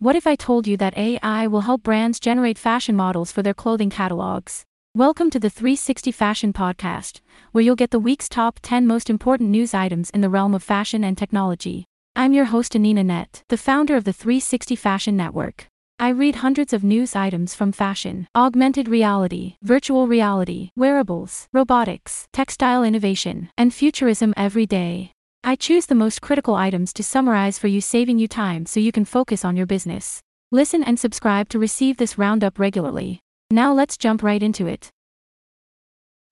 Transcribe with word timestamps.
What 0.00 0.14
if 0.14 0.28
I 0.28 0.36
told 0.36 0.68
you 0.68 0.76
that 0.76 0.96
AI 0.96 1.48
will 1.48 1.62
help 1.62 1.82
brands 1.82 2.20
generate 2.20 2.56
fashion 2.56 2.94
models 2.94 3.32
for 3.32 3.42
their 3.42 3.52
clothing 3.52 3.90
catalogs? 3.90 4.62
Welcome 4.94 5.28
to 5.30 5.40
the 5.40 5.50
360 5.50 6.12
Fashion 6.12 6.52
Podcast, 6.52 7.20
where 7.50 7.64
you'll 7.64 7.74
get 7.74 7.90
the 7.90 7.98
week's 7.98 8.28
top 8.28 8.60
10 8.62 8.86
most 8.86 9.10
important 9.10 9.50
news 9.50 9.74
items 9.74 10.10
in 10.10 10.20
the 10.20 10.28
realm 10.28 10.54
of 10.54 10.62
fashion 10.62 11.02
and 11.02 11.18
technology. 11.18 11.84
I'm 12.14 12.32
your 12.32 12.44
host, 12.44 12.76
Anina 12.76 13.02
Net, 13.02 13.42
the 13.48 13.56
founder 13.56 13.96
of 13.96 14.04
the 14.04 14.12
360 14.12 14.76
Fashion 14.76 15.16
Network. 15.16 15.66
I 15.98 16.10
read 16.10 16.36
hundreds 16.36 16.72
of 16.72 16.84
news 16.84 17.16
items 17.16 17.56
from 17.56 17.72
fashion, 17.72 18.28
augmented 18.36 18.86
reality, 18.86 19.56
virtual 19.62 20.06
reality, 20.06 20.70
wearables, 20.76 21.48
robotics, 21.52 22.28
textile 22.32 22.84
innovation, 22.84 23.50
and 23.58 23.74
futurism 23.74 24.32
every 24.36 24.64
day. 24.64 25.10
I 25.44 25.56
choose 25.56 25.86
the 25.86 25.94
most 25.94 26.20
critical 26.20 26.54
items 26.54 26.92
to 26.94 27.02
summarize 27.02 27.58
for 27.58 27.68
you, 27.68 27.80
saving 27.80 28.18
you 28.18 28.28
time 28.28 28.66
so 28.66 28.80
you 28.80 28.92
can 28.92 29.04
focus 29.04 29.44
on 29.44 29.56
your 29.56 29.66
business. 29.66 30.20
Listen 30.50 30.82
and 30.82 30.98
subscribe 30.98 31.48
to 31.50 31.58
receive 31.58 31.96
this 31.96 32.18
roundup 32.18 32.58
regularly. 32.58 33.20
Now 33.50 33.72
let's 33.72 33.96
jump 33.96 34.22
right 34.22 34.42
into 34.42 34.66
it. 34.66 34.90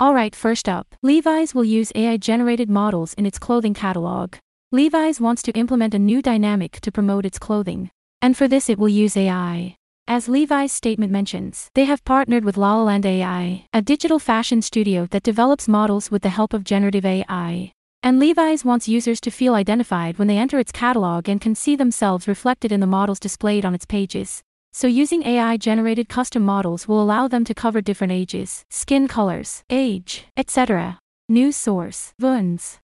Alright, 0.03 0.37
first 0.37 0.69
up, 0.69 0.95
Levi's 1.03 1.55
will 1.55 1.65
use 1.65 1.93
AI 1.95 2.17
generated 2.19 2.69
models 2.69 3.15
in 3.15 3.25
its 3.25 3.39
clothing 3.39 3.75
catalog. 3.75 4.35
Levi's 4.73 5.21
wants 5.21 5.43
to 5.43 5.53
implement 5.53 5.95
a 5.95 5.99
new 5.99 6.21
dynamic 6.21 6.81
to 6.81 6.93
promote 6.93 7.25
its 7.25 7.39
clothing. 7.39 7.91
And 8.21 8.37
for 8.37 8.49
this, 8.49 8.69
it 8.69 8.79
will 8.79 8.89
use 8.89 9.17
AI. 9.17 9.77
As 10.09 10.29
Levi's 10.29 10.73
statement 10.73 11.13
mentions, 11.13 11.71
they 11.75 11.85
have 11.85 12.05
partnered 12.05 12.45
with 12.45 12.57
LaLaLand 12.57 13.07
AI, 13.07 13.67
a 13.73 13.83
digital 13.83 14.19
fashion 14.19 14.61
studio 14.61 15.07
that 15.11 15.23
develops 15.23 15.69
models 15.69 16.11
with 16.11 16.23
the 16.23 16.29
help 16.29 16.53
of 16.53 16.65
generative 16.65 17.07
AI. 17.07 17.73
And 18.07 18.21
Levi's 18.21 18.65
wants 18.65 18.87
users 18.87 19.21
to 19.23 19.33
feel 19.33 19.57
identified 19.57 20.17
when 20.17 20.29
they 20.29 20.39
enter 20.39 20.61
its 20.61 20.71
catalog 20.71 21.29
and 21.29 21.41
can 21.41 21.57
see 21.57 21.75
themselves 21.75 22.29
reflected 22.29 22.71
in 22.71 22.79
the 22.79 22.87
models 22.87 23.19
displayed 23.19 23.65
on 23.65 23.75
its 23.75 23.85
pages. 23.85 24.45
So 24.73 24.87
using 24.87 25.25
AI 25.25 25.57
generated 25.57 26.09
custom 26.09 26.45
models 26.45 26.87
will 26.87 27.03
allow 27.03 27.27
them 27.27 27.45
to 27.47 27.53
cover 27.53 27.81
different 27.81 28.13
ages, 28.13 28.65
skin 28.71 29.09
colors, 29.09 29.65
age, 29.71 30.25
etc. 30.37 31.01
News 31.29 31.57
source, 31.57 32.15
Vuns. 32.23 32.79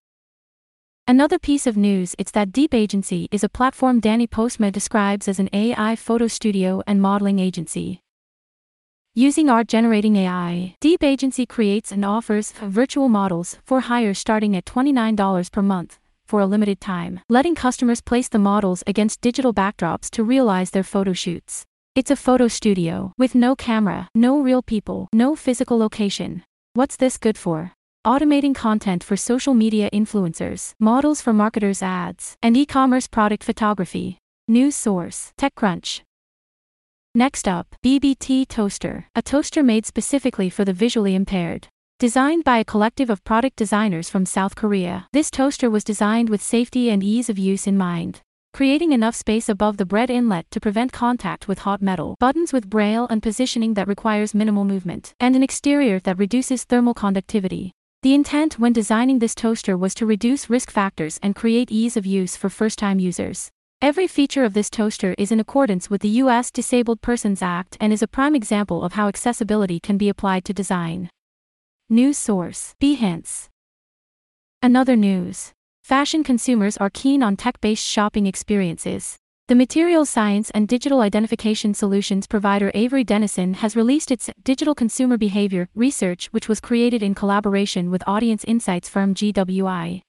Another 1.07 1.39
piece 1.39 1.69
of 1.69 1.77
news 1.77 2.17
it's 2.19 2.33
that 2.33 2.51
Deep 2.51 2.75
Agency 2.75 3.29
is 3.31 3.45
a 3.45 3.49
platform 3.49 4.01
Danny 4.01 4.27
Postma 4.27 4.73
describes 4.73 5.29
as 5.29 5.39
an 5.39 5.49
AI 5.53 5.95
photo 5.95 6.27
studio 6.27 6.83
and 6.85 7.01
modeling 7.01 7.39
agency. 7.39 8.02
Using 9.15 9.51
art 9.51 9.69
generating 9.69 10.17
AI, 10.17 10.75
Deep 10.81 11.05
Agency 11.05 11.45
creates 11.45 11.93
and 11.93 12.03
offers 12.03 12.53
virtual 12.53 13.11
models 13.11 13.59
for 13.63 13.81
hire 13.81 14.15
starting 14.15 14.57
at 14.57 14.65
$29 14.65 15.53
per 15.53 15.61
month 15.61 15.99
for 16.25 16.41
a 16.41 16.47
limited 16.47 16.81
time, 16.81 17.21
letting 17.29 17.55
customers 17.55 18.01
place 18.01 18.29
the 18.29 18.39
models 18.39 18.83
against 18.87 19.21
digital 19.21 19.53
backdrops 19.53 20.09
to 20.13 20.25
realize 20.25 20.71
their 20.71 20.83
photo 20.83 21.13
shoots. 21.13 21.67
It's 21.95 22.11
a 22.11 22.17
photo 22.17 22.49
studio 22.49 23.13
with 23.19 23.35
no 23.35 23.55
camera, 23.55 24.09
no 24.15 24.41
real 24.41 24.63
people, 24.63 25.09
no 25.13 25.37
physical 25.37 25.77
location. 25.77 26.43
What's 26.73 26.97
this 26.97 27.19
good 27.19 27.37
for? 27.37 27.73
Automating 28.07 28.55
content 28.55 29.05
for 29.05 29.19
social 29.19 29.53
media 29.53 29.91
influencers, 29.93 30.73
models 30.81 31.21
for 31.21 31.35
marketers' 31.35 31.83
ads, 31.83 32.35
and 32.43 32.57
e 32.57 32.65
commerce 32.65 33.09
product 33.09 33.45
photography. 33.45 34.17
News 34.49 34.75
source 34.75 35.33
TechCrunch. 35.39 36.01
Next 37.15 37.47
up, 37.47 37.67
BBT 37.85 38.49
Toaster, 38.49 39.07
a 39.15 39.21
toaster 39.21 39.63
made 39.63 39.85
specifically 39.85 40.49
for 40.49 40.65
the 40.65 40.73
visually 40.73 41.15
impaired. 41.15 41.69
Designed 41.99 42.43
by 42.43 42.57
a 42.57 42.65
collective 42.65 43.11
of 43.11 43.23
product 43.23 43.57
designers 43.57 44.09
from 44.09 44.25
South 44.25 44.55
Korea, 44.55 45.09
this 45.13 45.31
toaster 45.31 45.69
was 45.69 45.85
designed 45.85 46.31
with 46.31 46.41
safety 46.41 46.89
and 46.89 47.05
ease 47.05 47.29
of 47.29 47.39
use 47.39 47.67
in 47.67 47.77
mind. 47.77 48.23
Creating 48.55 48.93
enough 48.93 49.15
space 49.15 49.51
above 49.51 49.77
the 49.77 49.85
bread 49.85 50.09
inlet 50.09 50.51
to 50.51 50.59
prevent 50.59 50.95
contact 50.95 51.47
with 51.47 51.59
hot 51.59 51.83
metal, 51.83 52.17
buttons 52.19 52.51
with 52.51 52.71
braille 52.71 53.07
and 53.11 53.23
positioning 53.23 53.75
that 53.75 53.89
requires 53.89 54.35
minimal 54.35 54.65
movement, 54.65 55.13
and 55.21 55.37
an 55.37 55.43
exterior 55.43 56.01
that 56.01 56.19
reduces 56.19 56.65
thermal 56.65 56.95
conductivity. 56.95 57.73
The 58.01 58.15
intent 58.15 58.59
when 58.59 58.73
designing 58.73 59.19
this 59.19 59.35
toaster 59.35 59.77
was 59.77 59.95
to 59.97 60.07
reduce 60.07 60.49
risk 60.49 60.71
factors 60.71 61.21
and 61.23 61.37
create 61.37 61.71
ease 61.71 61.99
of 61.99 62.07
use 62.07 62.37
for 62.37 62.49
first 62.49 62.79
time 62.79 62.99
users. 62.99 63.51
Every 63.83 64.07
feature 64.07 64.45
of 64.45 64.55
this 64.55 64.71
toaster 64.71 65.13
is 65.19 65.33
in 65.33 65.41
accordance 65.41 65.91
with 65.91 66.03
the 66.03 66.21
U.S. 66.23 66.53
Disabled 66.53 67.01
Persons 67.03 67.43
Act 67.43 67.77
and 67.81 67.93
is 67.93 68.01
a 68.01 68.07
prime 68.07 68.37
example 68.37 68.85
of 68.85 68.93
how 68.93 69.09
accessibility 69.09 69.81
can 69.81 69.99
be 69.99 70.09
applied 70.09 70.45
to 70.45 70.53
design. 70.53 71.11
News 71.91 72.17
source 72.17 72.77
Behance. 72.81 73.49
Another 74.63 74.95
news. 74.95 75.51
Fashion 75.83 76.23
consumers 76.23 76.77
are 76.77 76.91
keen 76.91 77.25
on 77.25 77.37
tech 77.37 77.61
based 77.61 77.85
shopping 77.85 78.29
experiences. 78.29 79.17
The 79.49 79.57
materials 79.57 80.09
science 80.09 80.51
and 80.51 80.69
digital 80.69 81.01
identification 81.01 81.75
solutions 81.75 82.29
provider 82.29 82.71
Avery 82.77 83.03
Dennison 83.03 83.55
has 83.55 83.75
released 83.75 84.13
its 84.13 84.31
Digital 84.45 84.77
Consumer 84.77 85.19
Behavior 85.19 85.69
Research, 85.75 86.27
which 86.27 86.49
was 86.49 86.61
created 86.61 87.03
in 87.03 87.17
collaboration 87.17 87.91
with 87.91 88.07
audience 88.07 88.45
insights 88.45 88.89
firm 88.89 89.13
GWI. 89.13 90.03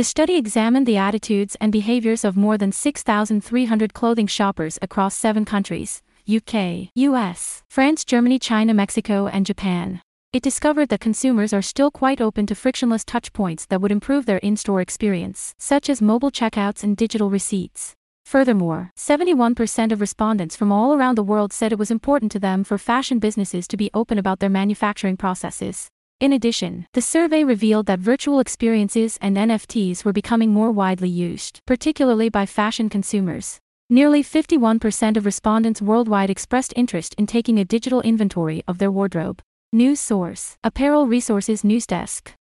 The 0.00 0.04
study 0.04 0.36
examined 0.36 0.86
the 0.86 0.96
attitudes 0.96 1.58
and 1.60 1.70
behaviors 1.70 2.24
of 2.24 2.34
more 2.34 2.56
than 2.56 2.72
6,300 2.72 3.92
clothing 3.92 4.26
shoppers 4.26 4.78
across 4.80 5.14
seven 5.14 5.44
countries 5.44 6.00
UK, 6.26 6.88
US, 6.94 7.62
France, 7.68 8.02
Germany, 8.06 8.38
China, 8.38 8.72
Mexico, 8.72 9.26
and 9.26 9.44
Japan. 9.44 10.00
It 10.32 10.42
discovered 10.42 10.88
that 10.88 11.00
consumers 11.00 11.52
are 11.52 11.60
still 11.60 11.90
quite 11.90 12.18
open 12.18 12.46
to 12.46 12.54
frictionless 12.54 13.04
touchpoints 13.04 13.66
that 13.68 13.82
would 13.82 13.92
improve 13.92 14.24
their 14.24 14.38
in 14.38 14.56
store 14.56 14.80
experience, 14.80 15.54
such 15.58 15.90
as 15.90 16.00
mobile 16.00 16.30
checkouts 16.30 16.82
and 16.82 16.96
digital 16.96 17.28
receipts. 17.28 17.92
Furthermore, 18.24 18.92
71% 18.96 19.92
of 19.92 20.00
respondents 20.00 20.56
from 20.56 20.72
all 20.72 20.94
around 20.94 21.16
the 21.16 21.22
world 21.22 21.52
said 21.52 21.72
it 21.72 21.78
was 21.78 21.90
important 21.90 22.32
to 22.32 22.38
them 22.38 22.64
for 22.64 22.78
fashion 22.78 23.18
businesses 23.18 23.68
to 23.68 23.76
be 23.76 23.90
open 23.92 24.16
about 24.16 24.38
their 24.38 24.48
manufacturing 24.48 25.18
processes. 25.18 25.90
In 26.20 26.34
addition, 26.34 26.86
the 26.92 27.00
survey 27.00 27.44
revealed 27.44 27.86
that 27.86 27.98
virtual 27.98 28.40
experiences 28.40 29.18
and 29.22 29.38
NFTs 29.38 30.04
were 30.04 30.12
becoming 30.12 30.50
more 30.50 30.70
widely 30.70 31.08
used, 31.08 31.60
particularly 31.66 32.28
by 32.28 32.44
fashion 32.44 32.90
consumers. 32.90 33.58
Nearly 33.88 34.22
51% 34.22 35.16
of 35.16 35.24
respondents 35.24 35.80
worldwide 35.80 36.28
expressed 36.28 36.74
interest 36.76 37.14
in 37.16 37.26
taking 37.26 37.58
a 37.58 37.64
digital 37.64 38.02
inventory 38.02 38.62
of 38.68 38.76
their 38.76 38.90
wardrobe. 38.90 39.40
News 39.72 39.98
source 39.98 40.58
Apparel 40.62 41.06
Resources 41.06 41.64
News 41.64 41.86
Desk. 41.86 42.34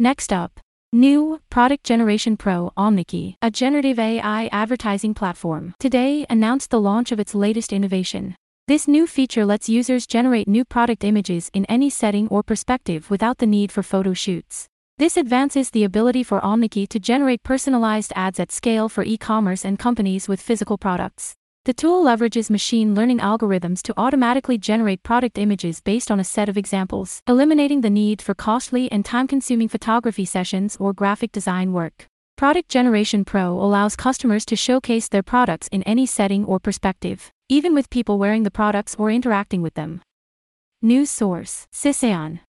Next 0.00 0.32
up, 0.32 0.58
New 0.92 1.40
Product 1.50 1.84
Generation 1.84 2.36
Pro 2.36 2.72
Omneky, 2.76 3.36
a 3.40 3.52
generative 3.52 4.00
AI 4.00 4.48
advertising 4.50 5.14
platform, 5.14 5.74
today 5.78 6.26
announced 6.28 6.70
the 6.70 6.80
launch 6.80 7.12
of 7.12 7.20
its 7.20 7.36
latest 7.36 7.72
innovation, 7.72 8.34
this 8.66 8.88
new 8.88 9.06
feature 9.06 9.44
lets 9.44 9.68
users 9.68 10.06
generate 10.06 10.48
new 10.48 10.64
product 10.64 11.04
images 11.04 11.50
in 11.52 11.66
any 11.66 11.90
setting 11.90 12.26
or 12.28 12.42
perspective 12.42 13.10
without 13.10 13.36
the 13.36 13.46
need 13.46 13.70
for 13.70 13.82
photo 13.82 14.14
shoots. 14.14 14.68
This 14.96 15.18
advances 15.18 15.68
the 15.68 15.84
ability 15.84 16.22
for 16.22 16.40
Omneky 16.40 16.88
to 16.88 16.98
generate 16.98 17.42
personalized 17.42 18.14
ads 18.16 18.40
at 18.40 18.50
scale 18.50 18.88
for 18.88 19.04
e 19.04 19.18
commerce 19.18 19.66
and 19.66 19.78
companies 19.78 20.28
with 20.28 20.40
physical 20.40 20.78
products. 20.78 21.34
The 21.66 21.74
tool 21.74 22.02
leverages 22.02 22.48
machine 22.48 22.94
learning 22.94 23.18
algorithms 23.18 23.82
to 23.82 23.94
automatically 23.98 24.56
generate 24.56 25.02
product 25.02 25.36
images 25.36 25.82
based 25.82 26.10
on 26.10 26.18
a 26.18 26.24
set 26.24 26.48
of 26.48 26.56
examples, 26.56 27.20
eliminating 27.28 27.82
the 27.82 27.90
need 27.90 28.22
for 28.22 28.34
costly 28.34 28.90
and 28.90 29.04
time 29.04 29.26
consuming 29.26 29.68
photography 29.68 30.24
sessions 30.24 30.78
or 30.80 30.94
graphic 30.94 31.32
design 31.32 31.74
work. 31.74 32.06
Product 32.38 32.70
Generation 32.70 33.26
Pro 33.26 33.52
allows 33.60 33.94
customers 33.94 34.46
to 34.46 34.56
showcase 34.56 35.08
their 35.08 35.22
products 35.22 35.68
in 35.68 35.82
any 35.82 36.06
setting 36.06 36.46
or 36.46 36.58
perspective, 36.58 37.30
even 37.50 37.74
with 37.74 37.90
people 37.90 38.18
wearing 38.18 38.42
the 38.42 38.50
products 38.50 38.94
or 38.98 39.10
interacting 39.10 39.60
with 39.60 39.74
them. 39.74 40.00
News 40.80 41.10
source 41.10 41.66
Cision. 41.72 42.40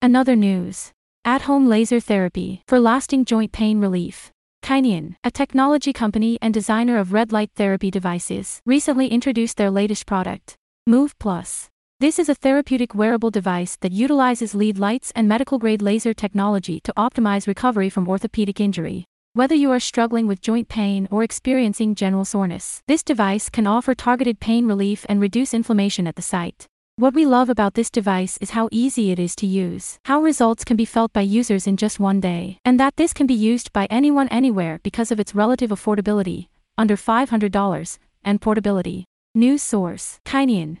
Another 0.00 0.36
news 0.36 0.92
At 1.24 1.42
home 1.42 1.68
laser 1.68 1.98
therapy 1.98 2.62
for 2.68 2.78
lasting 2.78 3.24
joint 3.24 3.52
pain 3.52 3.80
relief. 3.80 4.30
Kineon, 4.62 5.16
a 5.24 5.30
technology 5.30 5.92
company 5.92 6.38
and 6.40 6.54
designer 6.54 6.98
of 6.98 7.12
red 7.12 7.32
light 7.32 7.50
therapy 7.56 7.90
devices, 7.90 8.60
recently 8.64 9.08
introduced 9.08 9.56
their 9.56 9.70
latest 9.70 10.06
product, 10.06 10.54
Move 10.86 11.18
Plus. 11.18 11.68
This 11.98 12.18
is 12.18 12.28
a 12.28 12.34
therapeutic 12.34 12.94
wearable 12.94 13.30
device 13.30 13.76
that 13.80 13.92
utilizes 13.92 14.54
LED 14.54 14.78
lights 14.78 15.12
and 15.16 15.28
medical 15.28 15.58
grade 15.58 15.82
laser 15.82 16.14
technology 16.14 16.80
to 16.80 16.92
optimize 16.96 17.46
recovery 17.46 17.90
from 17.90 18.08
orthopedic 18.08 18.60
injury. 18.60 19.06
Whether 19.40 19.54
you 19.54 19.70
are 19.70 19.80
struggling 19.80 20.26
with 20.26 20.42
joint 20.42 20.68
pain 20.68 21.08
or 21.10 21.22
experiencing 21.22 21.94
general 21.94 22.26
soreness, 22.26 22.82
this 22.86 23.02
device 23.02 23.48
can 23.48 23.66
offer 23.66 23.94
targeted 23.94 24.38
pain 24.38 24.66
relief 24.66 25.06
and 25.08 25.18
reduce 25.18 25.54
inflammation 25.54 26.06
at 26.06 26.16
the 26.16 26.20
site. 26.20 26.66
What 26.96 27.14
we 27.14 27.24
love 27.24 27.48
about 27.48 27.72
this 27.72 27.88
device 27.88 28.36
is 28.42 28.50
how 28.50 28.68
easy 28.70 29.12
it 29.12 29.18
is 29.18 29.34
to 29.36 29.46
use, 29.46 29.98
how 30.04 30.20
results 30.20 30.62
can 30.62 30.76
be 30.76 30.84
felt 30.84 31.14
by 31.14 31.22
users 31.22 31.66
in 31.66 31.78
just 31.78 31.98
one 31.98 32.20
day, 32.20 32.58
and 32.66 32.78
that 32.78 32.96
this 32.96 33.14
can 33.14 33.26
be 33.26 33.32
used 33.32 33.72
by 33.72 33.86
anyone 33.88 34.28
anywhere 34.28 34.78
because 34.82 35.10
of 35.10 35.18
its 35.18 35.34
relative 35.34 35.70
affordability, 35.70 36.48
under 36.76 36.98
$500, 36.98 37.98
and 38.22 38.42
portability. 38.42 39.06
News 39.34 39.62
source 39.62 40.18
Kineon. 40.26 40.80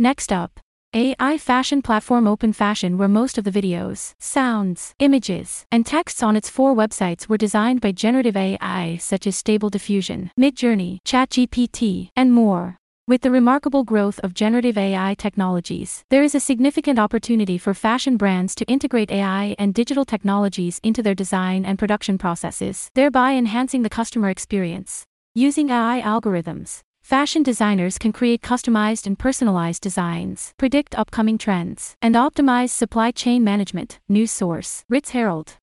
Next 0.00 0.32
up, 0.32 0.58
AI 0.98 1.36
fashion 1.36 1.82
platform 1.82 2.26
Open 2.26 2.54
Fashion, 2.54 2.96
where 2.96 3.06
most 3.06 3.36
of 3.36 3.44
the 3.44 3.50
videos, 3.50 4.14
sounds, 4.18 4.94
images, 4.98 5.66
and 5.70 5.84
texts 5.84 6.22
on 6.22 6.36
its 6.36 6.48
four 6.48 6.74
websites 6.74 7.28
were 7.28 7.36
designed 7.36 7.82
by 7.82 7.92
generative 7.92 8.34
AI 8.34 8.96
such 8.96 9.26
as 9.26 9.36
Stable 9.36 9.68
Diffusion, 9.68 10.30
Midjourney, 10.40 11.00
ChatGPT, 11.04 12.08
and 12.16 12.32
more. 12.32 12.78
With 13.06 13.20
the 13.20 13.30
remarkable 13.30 13.84
growth 13.84 14.18
of 14.20 14.32
generative 14.32 14.78
AI 14.78 15.14
technologies, 15.18 16.02
there 16.08 16.22
is 16.22 16.34
a 16.34 16.40
significant 16.40 16.98
opportunity 16.98 17.58
for 17.58 17.74
fashion 17.74 18.16
brands 18.16 18.54
to 18.54 18.64
integrate 18.64 19.10
AI 19.10 19.54
and 19.58 19.74
digital 19.74 20.06
technologies 20.06 20.80
into 20.82 21.02
their 21.02 21.14
design 21.14 21.66
and 21.66 21.78
production 21.78 22.16
processes, 22.16 22.88
thereby 22.94 23.34
enhancing 23.34 23.82
the 23.82 23.90
customer 23.90 24.30
experience. 24.30 25.04
Using 25.34 25.68
AI 25.68 26.00
algorithms, 26.00 26.80
fashion 27.06 27.44
designers 27.44 27.98
can 27.98 28.12
create 28.12 28.42
customized 28.42 29.06
and 29.06 29.16
personalized 29.16 29.80
designs, 29.80 30.52
predict 30.56 30.98
upcoming 30.98 31.38
trends, 31.38 31.94
and 32.02 32.16
optimize 32.16 32.70
supply 32.70 33.12
chain 33.12 33.44
management. 33.44 34.00
News 34.08 34.32
source 34.32 34.84
Ritz 34.88 35.10
Herald. 35.10 35.54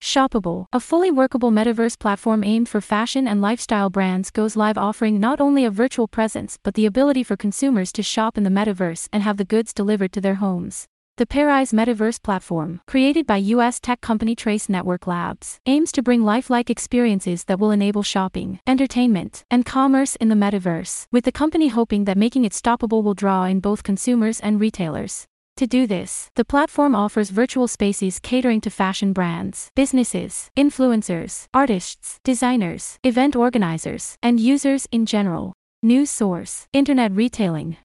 Shoppable, 0.00 0.66
a 0.72 0.78
fully 0.78 1.10
workable 1.10 1.50
metaverse 1.50 1.98
platform 1.98 2.44
aimed 2.44 2.68
for 2.68 2.80
fashion 2.80 3.26
and 3.26 3.42
lifestyle 3.42 3.90
brands, 3.90 4.30
goes 4.30 4.54
live 4.54 4.78
offering 4.78 5.18
not 5.18 5.40
only 5.40 5.64
a 5.64 5.72
virtual 5.72 6.06
presence 6.06 6.56
but 6.62 6.74
the 6.74 6.86
ability 6.86 7.24
for 7.24 7.36
consumers 7.36 7.90
to 7.90 8.04
shop 8.04 8.38
in 8.38 8.44
the 8.44 8.50
metaverse 8.58 9.08
and 9.12 9.24
have 9.24 9.38
the 9.38 9.44
goods 9.44 9.74
delivered 9.74 10.12
to 10.12 10.20
their 10.20 10.36
homes. 10.36 10.86
The 11.18 11.26
Parise 11.26 11.72
Metaverse 11.72 12.22
platform, 12.22 12.80
created 12.86 13.26
by 13.26 13.38
US 13.38 13.80
tech 13.80 14.00
company 14.00 14.36
Trace 14.36 14.68
Network 14.68 15.08
Labs, 15.08 15.58
aims 15.66 15.90
to 15.90 16.00
bring 16.00 16.22
lifelike 16.22 16.70
experiences 16.70 17.42
that 17.46 17.58
will 17.58 17.72
enable 17.72 18.04
shopping, 18.04 18.60
entertainment, 18.68 19.42
and 19.50 19.66
commerce 19.66 20.14
in 20.14 20.28
the 20.28 20.36
metaverse, 20.36 21.08
with 21.10 21.24
the 21.24 21.32
company 21.32 21.66
hoping 21.66 22.04
that 22.04 22.16
making 22.16 22.44
it 22.44 22.52
stoppable 22.52 23.02
will 23.02 23.14
draw 23.14 23.46
in 23.46 23.58
both 23.58 23.82
consumers 23.82 24.38
and 24.38 24.60
retailers. 24.60 25.26
To 25.56 25.66
do 25.66 25.88
this, 25.88 26.30
the 26.36 26.44
platform 26.44 26.94
offers 26.94 27.30
virtual 27.30 27.66
spaces 27.66 28.20
catering 28.20 28.60
to 28.60 28.70
fashion 28.70 29.12
brands, 29.12 29.70
businesses, 29.74 30.52
influencers, 30.56 31.46
artists, 31.52 32.20
designers, 32.22 32.96
event 33.02 33.34
organizers, 33.34 34.14
and 34.22 34.38
users 34.38 34.86
in 34.92 35.04
general. 35.04 35.52
News 35.82 36.10
source 36.10 36.68
Internet 36.72 37.10
Retailing. 37.10 37.76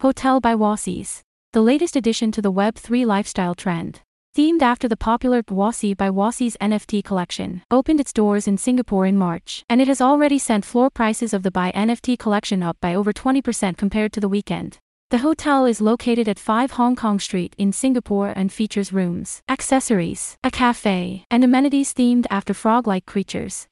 Hotel 0.00 0.40
by 0.40 0.54
Wassies. 0.54 1.22
The 1.54 1.62
latest 1.62 1.94
addition 1.94 2.32
to 2.32 2.42
the 2.42 2.52
Web3 2.52 3.06
lifestyle 3.06 3.54
trend. 3.54 4.00
Themed 4.36 4.60
after 4.60 4.88
the 4.88 4.96
popular 4.96 5.40
Wossi 5.44 5.96
by 5.96 6.10
Wasi's 6.10 6.56
NFT 6.60 7.04
collection, 7.04 7.62
opened 7.70 8.00
its 8.00 8.12
doors 8.12 8.48
in 8.48 8.58
Singapore 8.58 9.06
in 9.06 9.16
March, 9.16 9.62
and 9.68 9.80
it 9.80 9.86
has 9.86 10.00
already 10.00 10.36
sent 10.36 10.64
floor 10.64 10.90
prices 10.90 11.32
of 11.32 11.44
the 11.44 11.52
By 11.52 11.70
NFT 11.70 12.18
collection 12.18 12.60
up 12.60 12.76
by 12.80 12.92
over 12.96 13.12
20% 13.12 13.76
compared 13.76 14.12
to 14.14 14.18
the 14.18 14.28
weekend. 14.28 14.78
The 15.10 15.18
hotel 15.18 15.64
is 15.64 15.80
located 15.80 16.28
at 16.28 16.40
5 16.40 16.72
Hong 16.72 16.96
Kong 16.96 17.20
Street 17.20 17.54
in 17.56 17.70
Singapore 17.70 18.32
and 18.34 18.52
features 18.52 18.92
rooms, 18.92 19.40
accessories, 19.48 20.36
a 20.42 20.50
cafe, 20.50 21.24
and 21.30 21.44
amenities 21.44 21.94
themed 21.94 22.26
after 22.30 22.52
frog 22.52 22.88
like 22.88 23.06
creatures. 23.06 23.68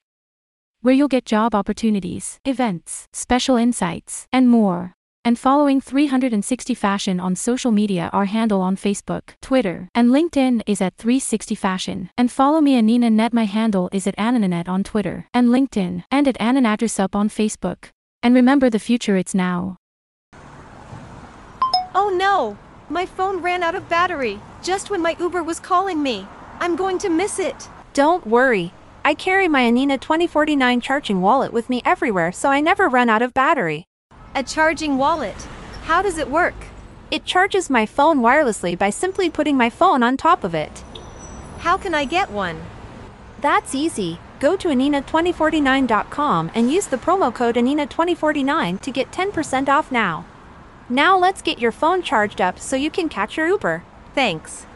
where 0.81 0.93
you'll 0.93 1.07
get 1.07 1.23
job 1.23 1.55
opportunities, 1.55 2.39
events, 2.43 3.07
special 3.13 3.55
insights, 3.55 4.27
and 4.33 4.49
more 4.49 4.96
and 5.27 5.37
following 5.37 5.81
360 5.81 6.73
Fashion 6.73 7.19
on 7.19 7.35
social 7.35 7.69
media. 7.69 8.09
Our 8.13 8.23
handle 8.23 8.61
on 8.61 8.77
Facebook, 8.77 9.35
Twitter, 9.41 9.89
and 9.93 10.09
LinkedIn 10.09 10.61
is 10.65 10.79
at 10.79 10.95
360 10.95 11.53
Fashion. 11.53 12.09
And 12.17 12.31
follow 12.31 12.61
me 12.61 12.77
Anina 12.77 13.09
Net. 13.09 13.33
My 13.33 13.43
handle 13.43 13.89
is 13.91 14.07
at 14.07 14.15
Anananet 14.15 14.69
on 14.69 14.85
Twitter 14.85 15.27
and 15.33 15.49
LinkedIn, 15.49 16.05
and 16.09 16.29
at 16.29 16.39
Ananadrisup 16.39 17.13
on 17.13 17.27
Facebook. 17.27 17.89
And 18.23 18.35
remember 18.35 18.69
the 18.69 18.79
future 18.79 19.17
it's 19.17 19.35
now. 19.35 19.75
Oh 21.93 22.09
no! 22.15 22.57
My 22.89 23.05
phone 23.05 23.41
ran 23.41 23.63
out 23.63 23.75
of 23.75 23.89
battery, 23.89 24.39
just 24.63 24.89
when 24.89 25.01
my 25.01 25.17
Uber 25.19 25.43
was 25.43 25.59
calling 25.59 26.01
me. 26.01 26.25
I'm 26.61 26.77
going 26.77 26.99
to 26.99 27.09
miss 27.09 27.37
it. 27.37 27.67
Don't 27.91 28.25
worry. 28.25 28.71
I 29.03 29.13
carry 29.13 29.49
my 29.49 29.63
Anina 29.63 29.97
2049 29.97 30.79
charging 30.79 31.19
wallet 31.19 31.51
with 31.51 31.69
me 31.69 31.81
everywhere 31.83 32.31
so 32.31 32.47
I 32.47 32.61
never 32.61 32.87
run 32.87 33.09
out 33.09 33.21
of 33.21 33.33
battery. 33.33 33.86
A 34.37 34.43
charging 34.43 34.99
wallet. 34.99 35.47
How 35.85 36.03
does 36.03 36.19
it 36.19 36.29
work? 36.29 36.67
It 37.09 37.25
charges 37.25 37.71
my 37.71 37.87
phone 37.87 38.19
wirelessly 38.19 38.77
by 38.77 38.91
simply 38.91 39.31
putting 39.31 39.57
my 39.57 39.71
phone 39.71 40.03
on 40.03 40.15
top 40.15 40.43
of 40.43 40.53
it. 40.53 40.83
How 41.61 41.75
can 41.75 41.95
I 41.95 42.05
get 42.05 42.29
one? 42.29 42.61
That's 43.41 43.73
easy. 43.73 44.19
Go 44.39 44.55
to 44.55 44.67
Anina2049.com 44.67 46.51
and 46.53 46.71
use 46.71 46.85
the 46.85 46.97
promo 46.97 47.33
code 47.33 47.55
Anina2049 47.55 48.79
to 48.79 48.91
get 48.91 49.11
10% 49.11 49.69
off 49.69 49.91
now. 49.91 50.23
Now 50.87 51.17
let's 51.17 51.41
get 51.41 51.57
your 51.57 51.71
phone 51.71 52.03
charged 52.03 52.39
up 52.39 52.59
so 52.59 52.75
you 52.75 52.91
can 52.91 53.09
catch 53.09 53.37
your 53.37 53.47
Uber. 53.47 53.83
Thanks. 54.13 54.66